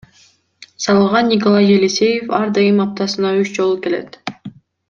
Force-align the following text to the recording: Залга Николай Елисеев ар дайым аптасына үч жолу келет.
Залга 0.83 1.21
Николай 1.31 1.65
Елисеев 1.75 2.25
ар 2.39 2.47
дайым 2.57 2.83
аптасына 2.85 3.31
үч 3.45 3.49
жолу 3.59 3.77
келет. 3.85 4.09